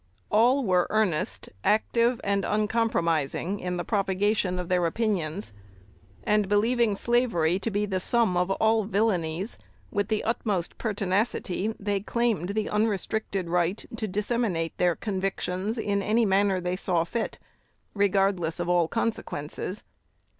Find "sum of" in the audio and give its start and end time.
7.99-8.49